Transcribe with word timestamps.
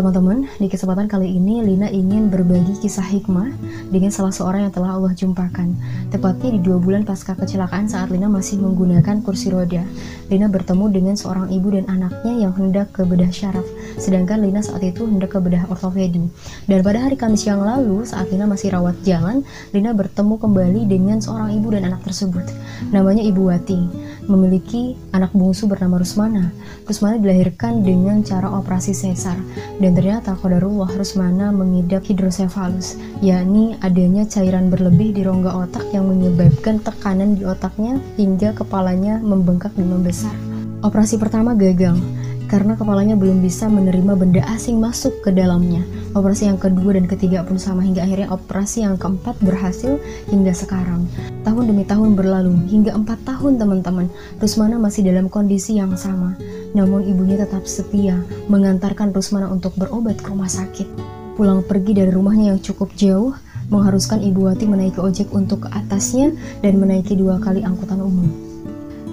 Teman-teman, 0.00 0.48
di 0.56 0.64
kesempatan 0.64 1.12
kali 1.12 1.36
ini 1.36 1.60
Lina 1.60 1.84
ingin 1.92 2.32
berbagi 2.32 2.72
kisah 2.80 3.04
hikmah 3.04 3.52
dengan 3.92 4.08
salah 4.08 4.32
seorang 4.32 4.64
yang 4.64 4.72
telah 4.72 4.96
Allah 4.96 5.12
jumpakan. 5.12 5.76
Tepatnya 6.08 6.56
di 6.56 6.60
dua 6.64 6.80
bulan 6.80 7.04
pasca 7.04 7.36
kecelakaan 7.36 7.84
saat 7.84 8.08
Lina 8.08 8.24
masih 8.24 8.64
menggunakan 8.64 9.20
kursi 9.20 9.52
roda. 9.52 9.84
Lina 10.32 10.48
bertemu 10.48 10.88
dengan 10.88 11.20
seorang 11.20 11.52
ibu 11.52 11.76
dan 11.76 11.84
anaknya 11.84 12.32
yang 12.32 12.56
hendak 12.56 12.96
ke 12.96 13.04
bedah 13.04 13.28
syaraf, 13.28 13.68
sedangkan 14.00 14.40
Lina 14.40 14.64
saat 14.64 14.80
itu 14.80 15.04
hendak 15.04 15.36
ke 15.36 15.38
bedah 15.44 15.68
ortopedi. 15.68 16.32
Dan 16.64 16.80
pada 16.80 17.04
hari 17.04 17.20
Kamis 17.20 17.44
yang 17.44 17.60
lalu, 17.60 18.00
saat 18.08 18.32
Lina 18.32 18.48
masih 18.48 18.72
rawat 18.72 18.96
jalan, 19.04 19.44
Lina 19.76 19.92
bertemu 19.92 20.40
kembali 20.40 20.88
dengan 20.88 21.20
seorang 21.20 21.52
ibu 21.52 21.76
dan 21.76 21.92
anak 21.92 22.08
tersebut. 22.08 22.48
Namanya 22.88 23.20
Ibu 23.20 23.52
Wati, 23.52 23.80
memiliki 24.24 24.96
anak 25.12 25.36
bungsu 25.36 25.68
bernama 25.68 26.00
Rusmana. 26.00 26.54
Rusmana 26.88 27.20
dilahirkan 27.20 27.84
dengan 27.84 28.24
cara 28.24 28.48
operasi 28.48 28.96
sesar 28.96 29.36
dan 29.82 29.89
ternyata 29.96 30.36
Qadarullah 30.36 30.90
Rusmana 30.94 31.50
mengidap 31.54 32.04
hidrosefalus, 32.06 33.00
yakni 33.24 33.78
adanya 33.80 34.26
cairan 34.26 34.68
berlebih 34.68 35.14
di 35.14 35.22
rongga 35.22 35.52
otak 35.52 35.86
yang 35.94 36.10
menyebabkan 36.10 36.82
tekanan 36.82 37.38
di 37.38 37.46
otaknya 37.46 37.98
hingga 38.18 38.52
kepalanya 38.52 39.18
membengkak 39.20 39.70
dan 39.74 39.88
membesar. 39.90 40.34
Operasi 40.80 41.20
pertama 41.20 41.52
gagal 41.52 41.96
karena 42.50 42.74
kepalanya 42.74 43.14
belum 43.14 43.38
bisa 43.38 43.70
menerima 43.70 44.18
benda 44.18 44.42
asing 44.50 44.82
masuk 44.82 45.14
ke 45.22 45.30
dalamnya. 45.30 45.86
Operasi 46.18 46.50
yang 46.50 46.58
kedua 46.58 46.98
dan 46.98 47.06
ketiga 47.06 47.46
pun 47.46 47.62
sama 47.62 47.86
hingga 47.86 48.02
akhirnya 48.02 48.26
operasi 48.34 48.82
yang 48.82 48.98
keempat 48.98 49.38
berhasil 49.38 50.02
hingga 50.26 50.50
sekarang. 50.50 51.06
Tahun 51.46 51.64
demi 51.70 51.86
tahun 51.86 52.18
berlalu 52.18 52.66
hingga 52.66 52.98
empat 52.98 53.22
tahun 53.22 53.62
teman-teman, 53.62 54.10
Rusmana 54.42 54.82
masih 54.82 55.06
dalam 55.06 55.30
kondisi 55.30 55.78
yang 55.78 55.94
sama. 55.94 56.34
Namun 56.76 57.02
ibunya 57.06 57.40
tetap 57.40 57.66
setia 57.66 58.22
mengantarkan 58.46 59.10
Rusmana 59.10 59.50
untuk 59.50 59.74
berobat 59.74 60.22
ke 60.22 60.30
rumah 60.30 60.50
sakit. 60.50 60.86
Pulang 61.34 61.64
pergi 61.66 61.96
dari 61.96 62.12
rumahnya 62.12 62.54
yang 62.54 62.60
cukup 62.62 62.94
jauh, 62.94 63.34
mengharuskan 63.70 64.20
Ibu 64.20 64.50
Wati 64.50 64.66
menaiki 64.66 64.98
ojek 64.98 65.30
untuk 65.30 65.66
ke 65.66 65.68
atasnya 65.72 66.34
dan 66.60 66.76
menaiki 66.78 67.14
dua 67.14 67.38
kali 67.38 67.62
angkutan 67.62 68.02
umum. 68.02 68.50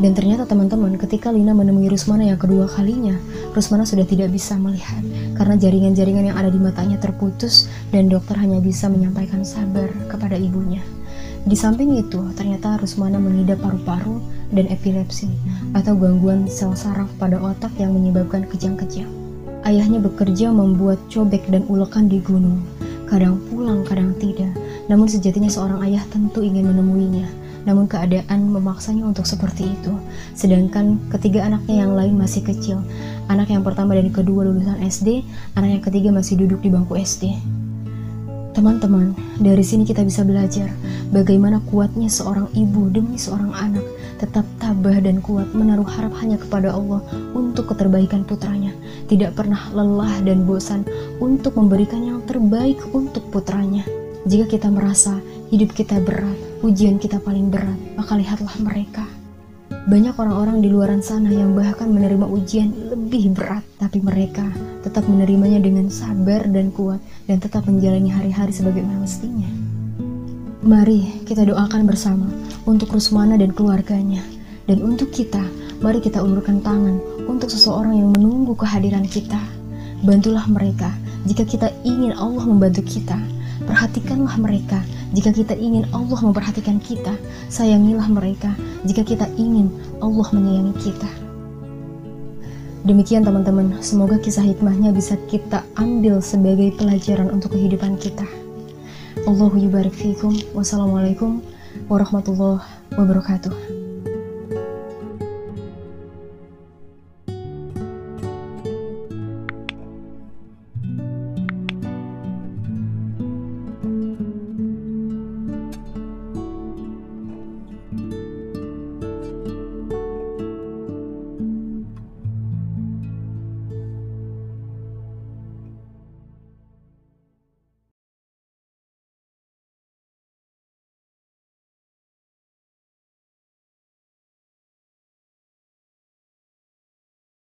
Dan 0.00 0.16
ternyata 0.16 0.48
teman-teman, 0.48 0.96
ketika 0.96 1.28
Lina 1.28 1.52
menemui 1.52 1.92
Rusmana 1.92 2.24
yang 2.24 2.40
kedua 2.40 2.64
kalinya, 2.64 3.12
Rusmana 3.52 3.84
sudah 3.84 4.08
tidak 4.08 4.32
bisa 4.32 4.56
melihat 4.56 5.04
karena 5.36 5.60
jaringan-jaringan 5.60 6.32
yang 6.32 6.36
ada 6.40 6.48
di 6.48 6.56
matanya 6.56 6.96
terputus 6.96 7.68
dan 7.92 8.08
dokter 8.08 8.32
hanya 8.40 8.64
bisa 8.64 8.88
menyampaikan 8.88 9.44
sabar 9.44 9.92
kepada 10.08 10.40
ibunya. 10.40 10.80
Di 11.44 11.52
samping 11.52 12.00
itu, 12.00 12.20
ternyata 12.32 12.80
Rusmana 12.80 13.20
mengidap 13.20 13.60
paru-paru 13.60 14.24
dan 14.50 14.66
epilepsi 14.70 15.30
atau 15.74 15.94
gangguan 15.94 16.46
sel 16.50 16.74
saraf 16.74 17.10
pada 17.18 17.38
otak 17.38 17.70
yang 17.78 17.94
menyebabkan 17.94 18.46
kejang-kejang. 18.46 19.08
Ayahnya 19.62 20.00
bekerja 20.00 20.48
membuat 20.50 20.96
cobek 21.12 21.44
dan 21.52 21.68
ulekan 21.68 22.08
di 22.08 22.18
gunung. 22.24 22.64
Kadang 23.04 23.42
pulang, 23.50 23.84
kadang 23.84 24.16
tidak. 24.16 24.54
Namun 24.88 25.10
sejatinya 25.10 25.50
seorang 25.50 25.84
ayah 25.84 26.02
tentu 26.08 26.40
ingin 26.40 26.70
menemuinya. 26.70 27.28
Namun 27.68 27.84
keadaan 27.84 28.48
memaksanya 28.48 29.04
untuk 29.04 29.28
seperti 29.28 29.68
itu. 29.68 29.92
Sedangkan 30.32 30.96
ketiga 31.12 31.44
anaknya 31.44 31.84
yang 31.84 31.92
lain 31.92 32.16
masih 32.16 32.40
kecil. 32.40 32.80
Anak 33.28 33.52
yang 33.52 33.60
pertama 33.60 33.92
dan 33.92 34.08
kedua 34.08 34.48
lulusan 34.48 34.80
SD, 34.80 35.22
anak 35.60 35.68
yang 35.76 35.84
ketiga 35.84 36.08
masih 36.08 36.40
duduk 36.40 36.64
di 36.64 36.72
bangku 36.72 36.96
SD. 36.96 37.36
Teman-teman, 38.50 39.14
dari 39.38 39.62
sini 39.62 39.86
kita 39.86 40.02
bisa 40.02 40.26
belajar 40.26 40.74
bagaimana 41.14 41.62
kuatnya 41.70 42.10
seorang 42.10 42.50
ibu 42.58 42.90
demi 42.90 43.14
seorang 43.14 43.54
anak 43.54 43.86
tetap 44.20 44.44
tabah 44.60 45.00
dan 45.00 45.24
kuat 45.24 45.48
menaruh 45.56 45.88
harap 45.88 46.12
hanya 46.20 46.36
kepada 46.36 46.76
Allah 46.76 47.00
untuk 47.32 47.72
keterbaikan 47.72 48.20
putranya. 48.26 48.76
Tidak 49.08 49.32
pernah 49.32 49.72
lelah 49.72 50.20
dan 50.20 50.44
bosan 50.44 50.84
untuk 51.22 51.56
memberikan 51.56 52.04
yang 52.04 52.20
terbaik 52.28 52.76
untuk 52.92 53.24
putranya. 53.32 53.86
Jika 54.28 54.44
kita 54.44 54.68
merasa 54.68 55.16
hidup 55.48 55.72
kita 55.72 55.96
berat, 56.04 56.36
ujian 56.60 57.00
kita 57.00 57.16
paling 57.24 57.48
berat, 57.48 57.80
maka 57.96 58.12
lihatlah 58.20 58.52
mereka. 58.60 59.19
Banyak 59.88 60.12
orang-orang 60.20 60.60
di 60.60 60.68
luar 60.68 60.92
sana 61.00 61.32
yang 61.32 61.56
bahkan 61.56 61.88
menerima 61.88 62.28
ujian 62.28 62.68
lebih 62.92 63.32
berat, 63.32 63.64
tapi 63.80 64.04
mereka 64.04 64.44
tetap 64.84 65.08
menerimanya 65.08 65.56
dengan 65.56 65.88
sabar 65.88 66.44
dan 66.44 66.68
kuat 66.68 67.00
dan 67.24 67.40
tetap 67.40 67.64
menjalani 67.64 68.12
hari-hari 68.12 68.52
sebagaimana 68.52 69.00
mestinya. 69.00 69.48
Mari 70.60 71.24
kita 71.24 71.48
doakan 71.48 71.88
bersama 71.88 72.28
untuk 72.68 72.92
Rusmana 72.92 73.40
dan 73.40 73.56
keluarganya. 73.56 74.20
Dan 74.68 74.84
untuk 74.84 75.16
kita, 75.16 75.40
mari 75.80 76.04
kita 76.04 76.20
ulurkan 76.20 76.60
tangan 76.60 77.00
untuk 77.24 77.48
seseorang 77.48 77.96
yang 77.96 78.12
menunggu 78.12 78.52
kehadiran 78.52 79.08
kita. 79.08 79.40
Bantulah 80.04 80.44
mereka 80.44 80.92
jika 81.24 81.48
kita 81.48 81.72
ingin 81.88 82.12
Allah 82.12 82.44
membantu 82.44 82.84
kita. 82.84 83.16
Perhatikanlah 83.64 84.36
mereka 84.40 84.80
jika 85.10 85.34
kita 85.34 85.58
ingin 85.58 85.90
Allah 85.90 86.22
memperhatikan 86.22 86.78
kita, 86.78 87.10
sayangilah 87.50 88.06
mereka. 88.06 88.54
Jika 88.86 89.02
kita 89.02 89.26
ingin 89.34 89.66
Allah 89.98 90.28
menyayangi 90.30 90.74
kita. 90.78 91.10
Demikian 92.86 93.26
teman-teman, 93.26 93.76
semoga 93.82 94.16
kisah 94.16 94.46
hikmahnya 94.46 94.94
bisa 94.94 95.18
kita 95.28 95.66
ambil 95.76 96.22
sebagai 96.22 96.72
pelajaran 96.78 97.28
untuk 97.28 97.58
kehidupan 97.58 97.98
kita. 97.98 98.24
Allahu 99.26 99.58
yubarik 99.58 99.92
fikum. 99.92 100.32
Wassalamualaikum 100.56 101.42
warahmatullahi 101.90 102.64
wabarakatuh. 102.94 103.79